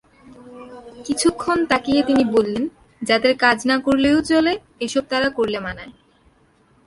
[1.05, 2.71] কিছুক্ষণ তাকিয়ে তিনি বললেন-
[3.01, 4.53] 'যাদের কাজ না করলেও চলে
[4.79, 5.93] এসব তারা করলে মানায়'।